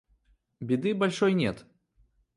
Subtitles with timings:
[0.59, 1.63] Беды большой нет.